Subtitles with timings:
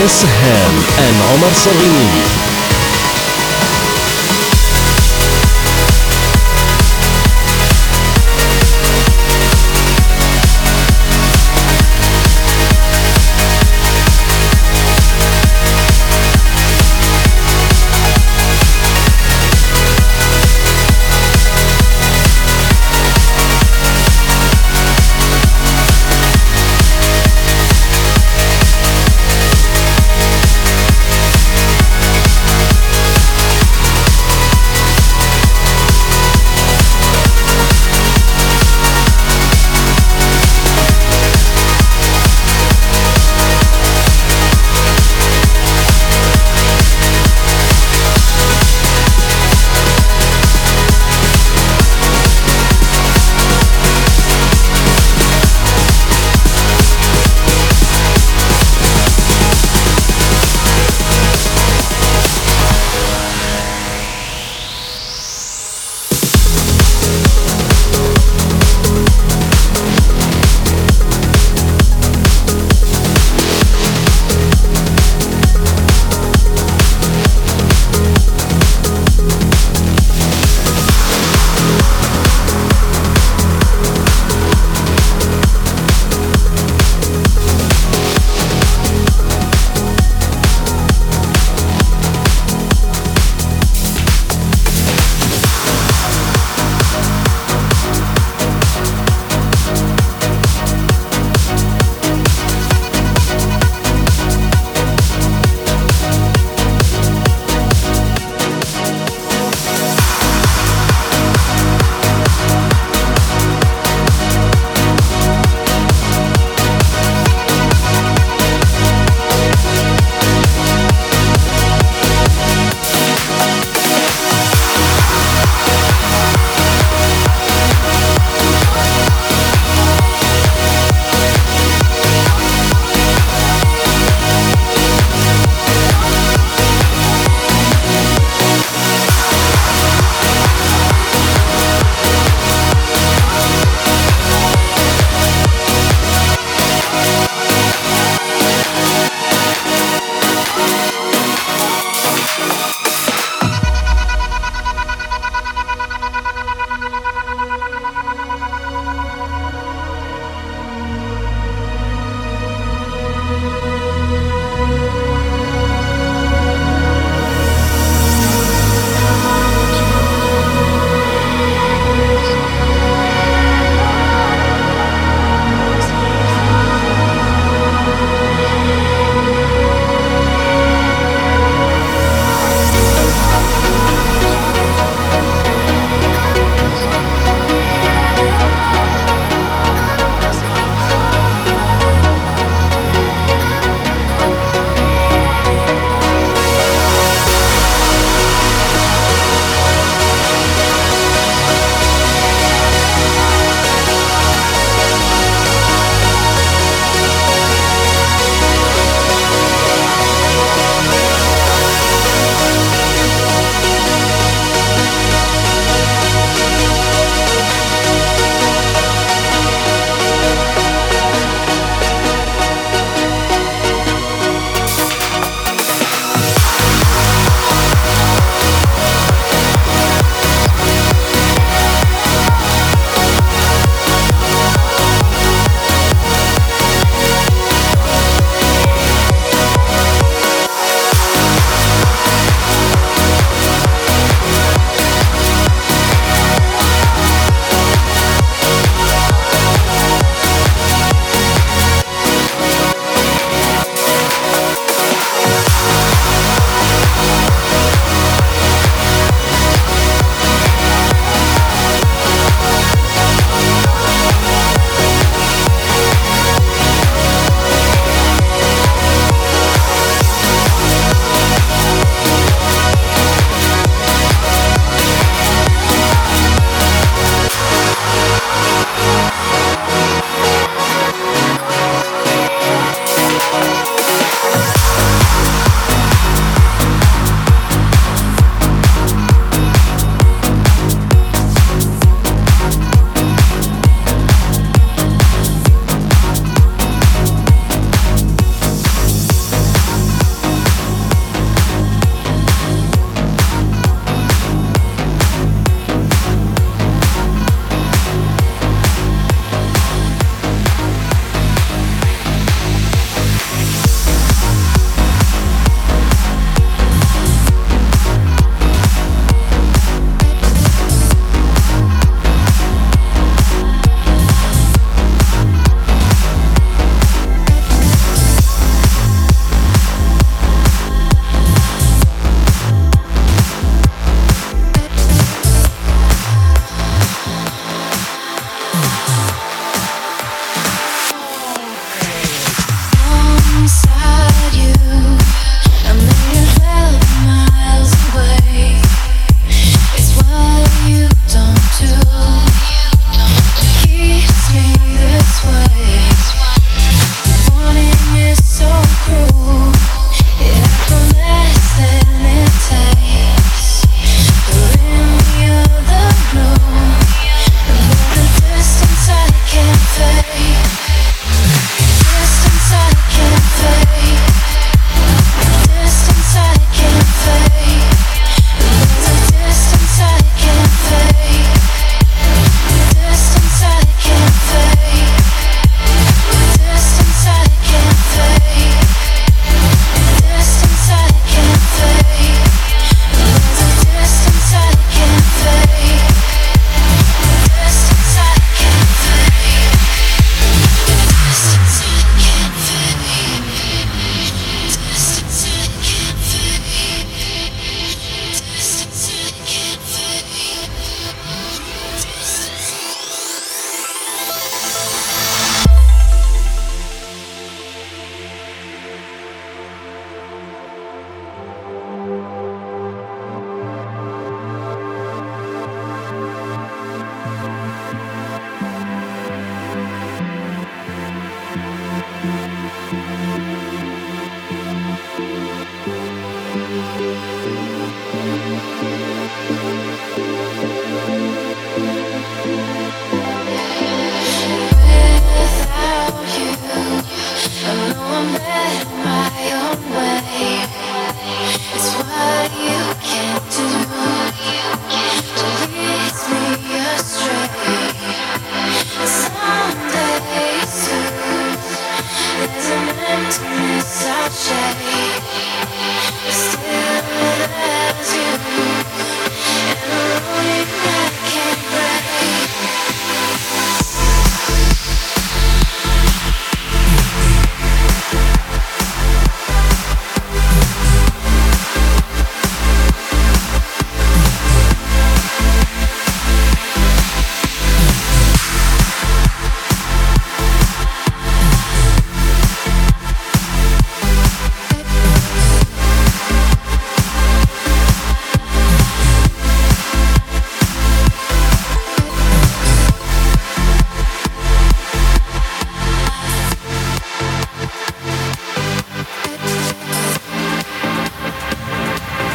[0.00, 2.39] This Feeling with and Omar Salini.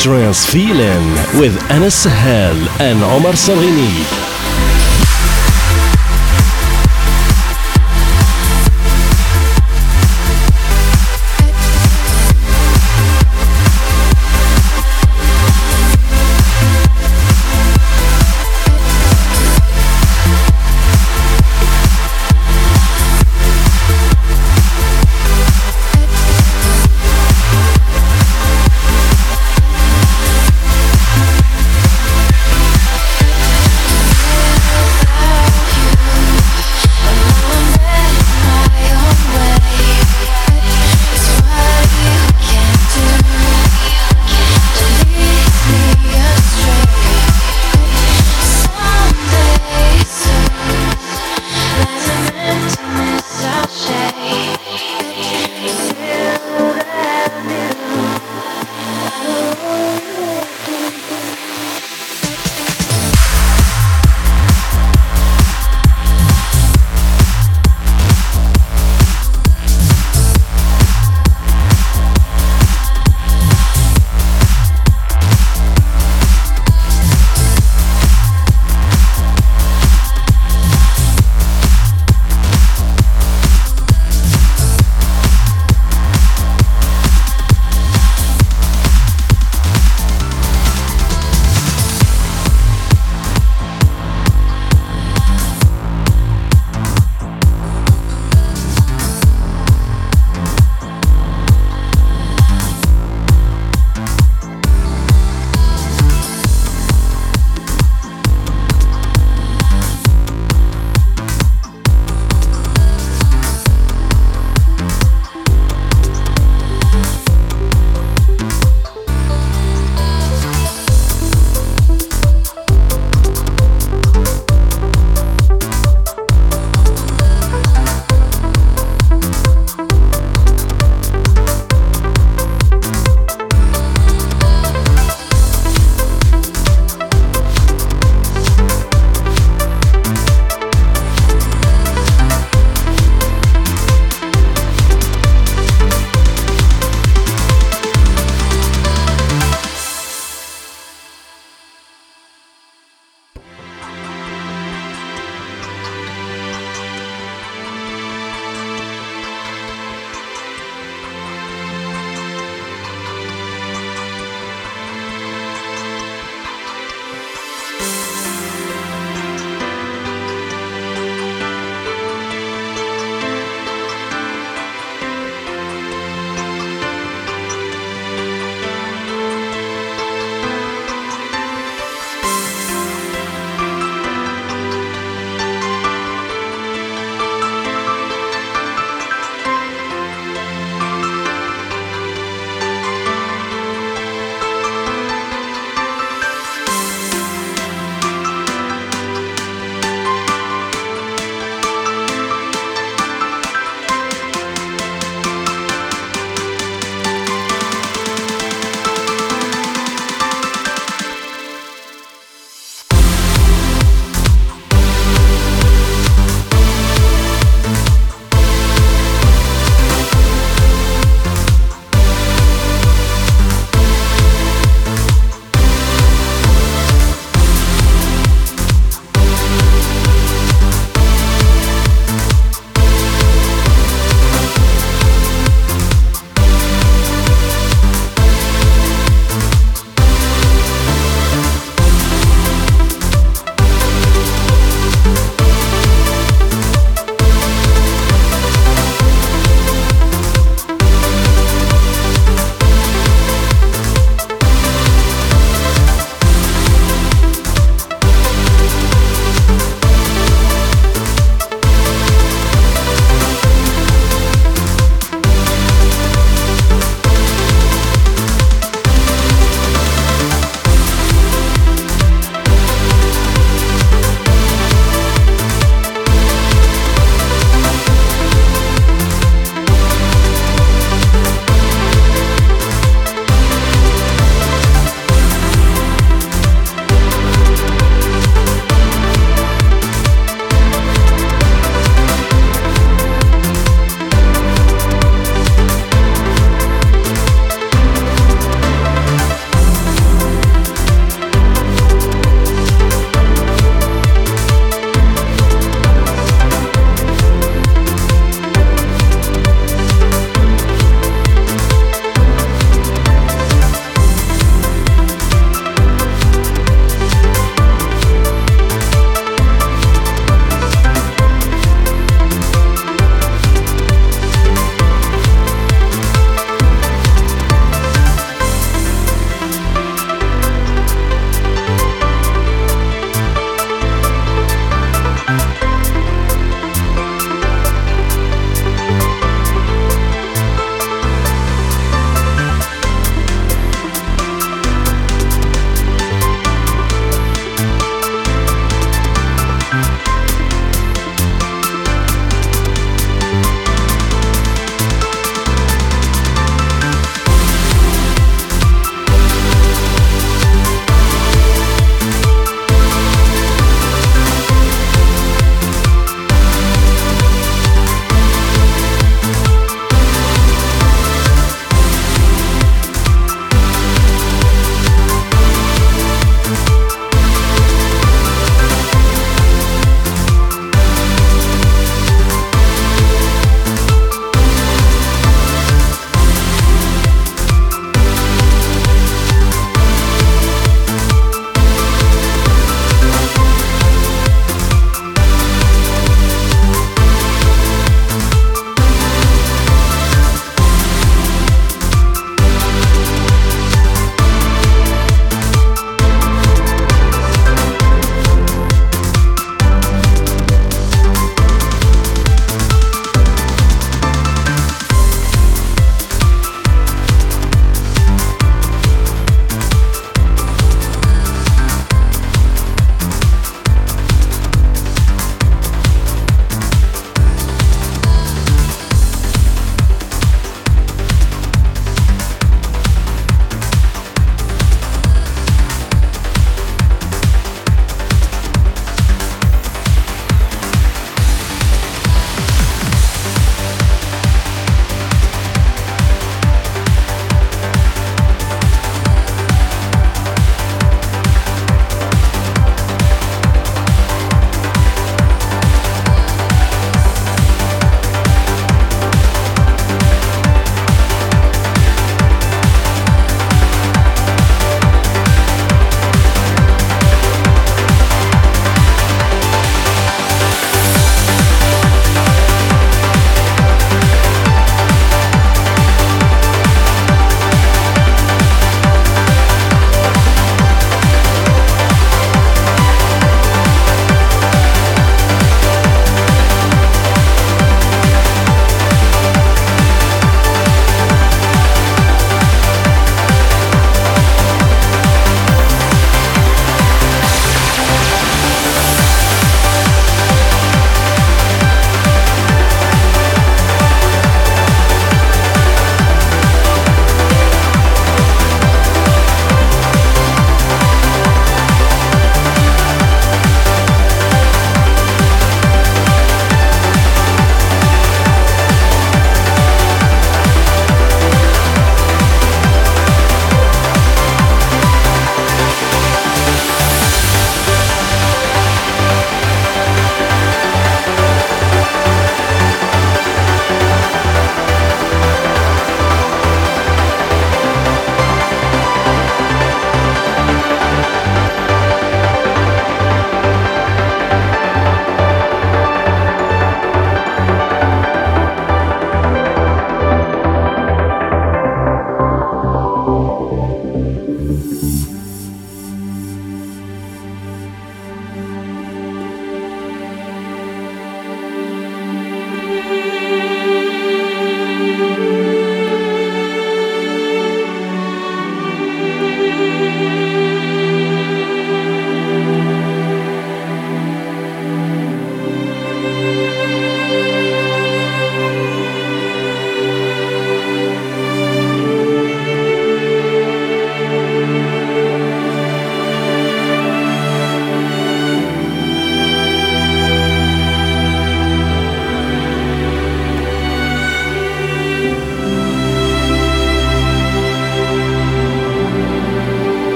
[0.00, 4.29] Trance Feeling with Anas Sahel and Omar Salini.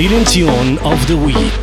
[0.00, 1.59] Feeling tune of the week.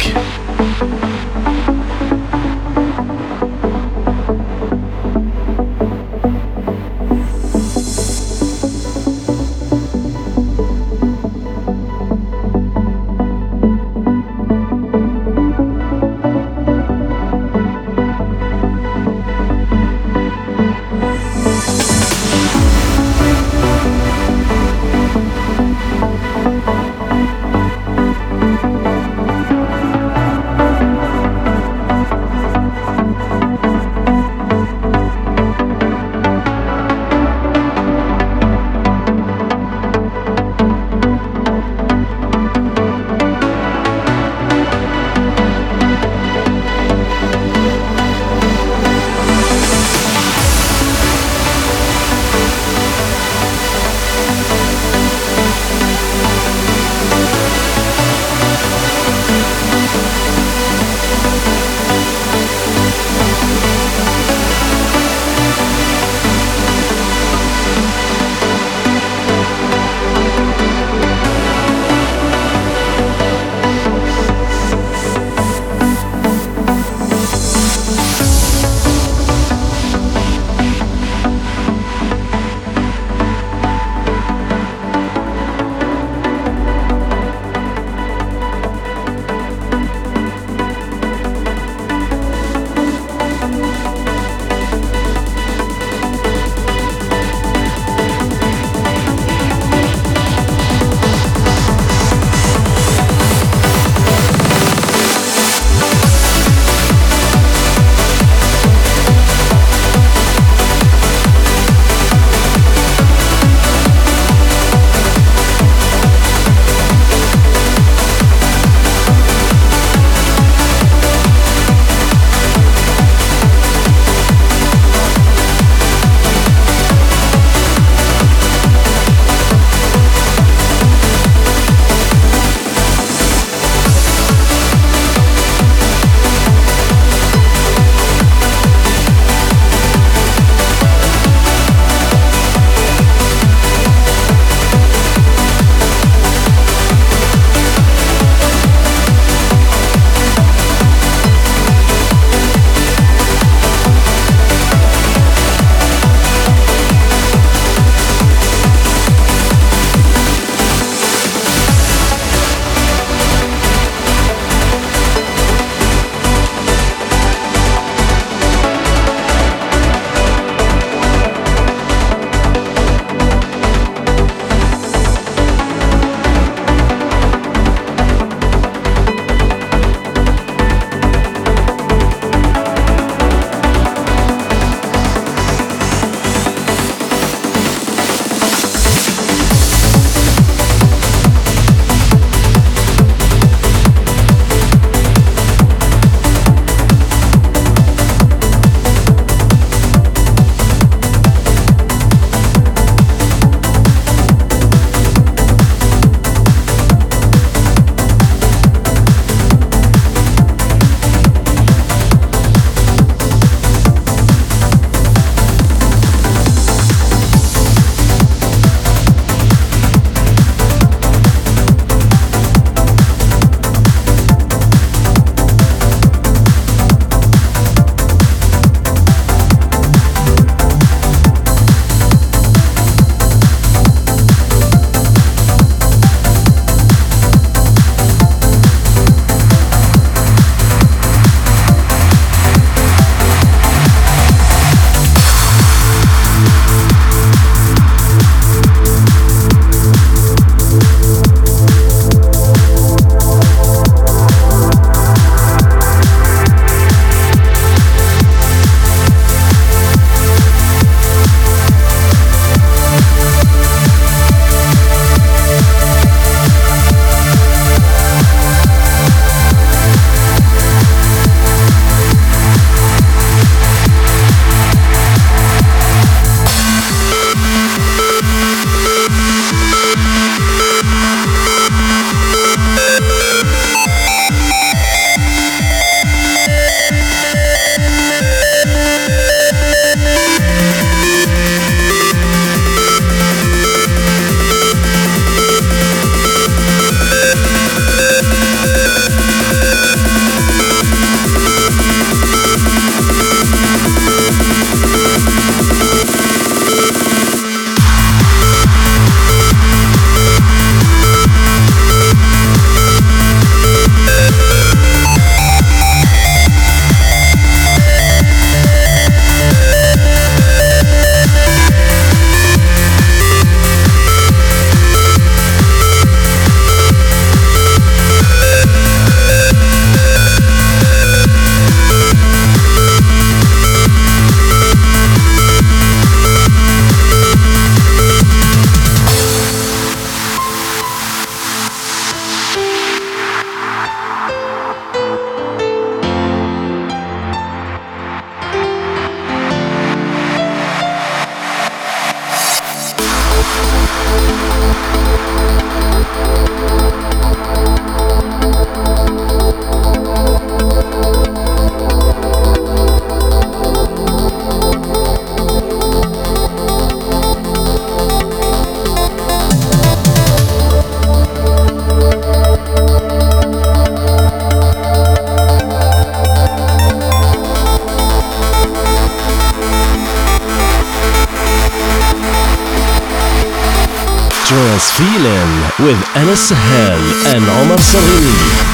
[385.88, 387.00] With Anas Sahel
[387.34, 388.67] and Omar Salini.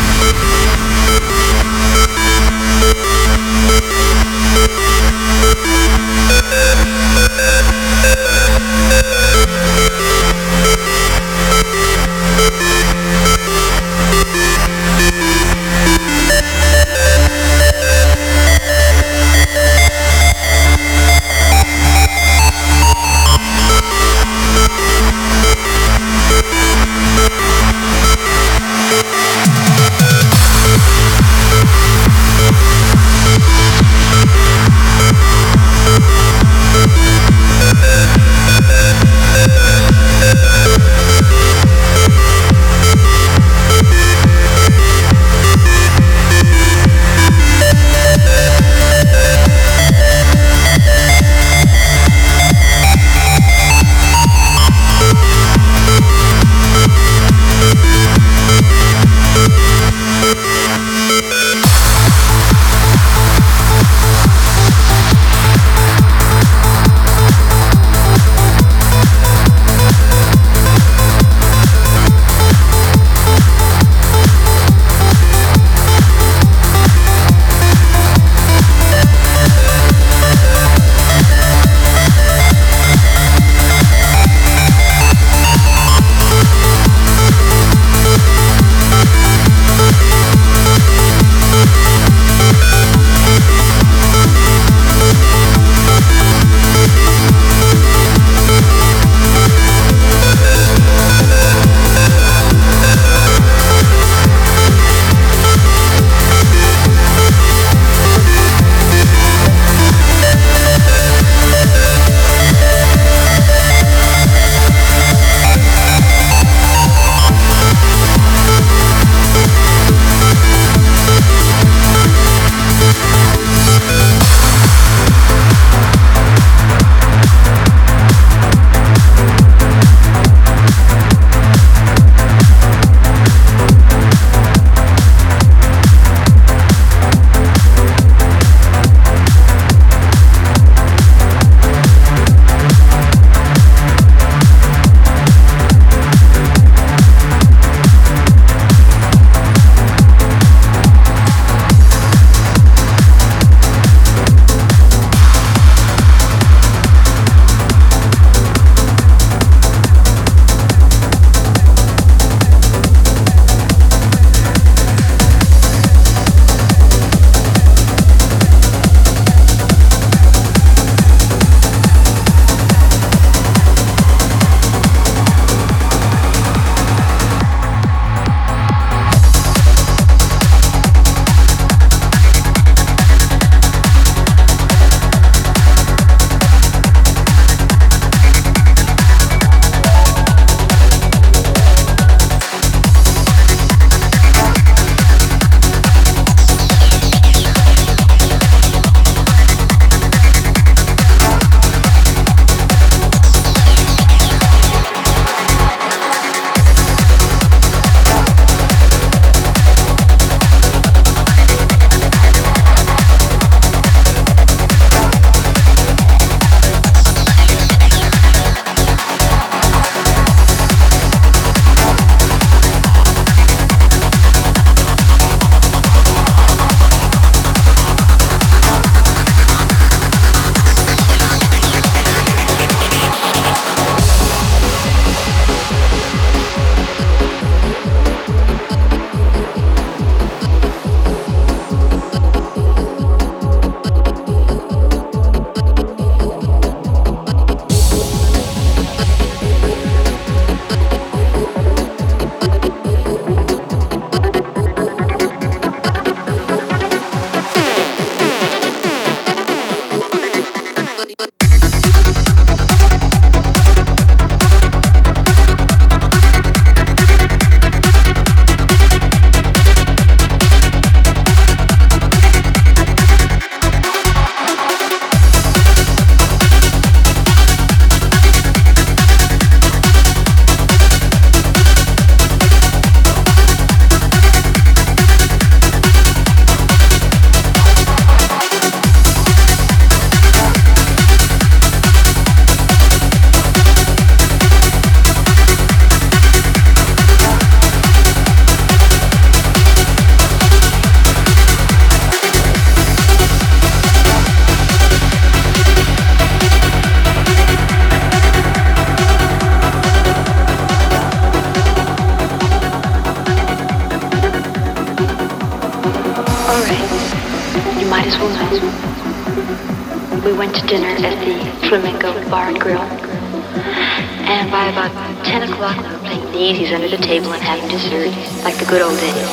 [328.44, 329.33] Like the good old days.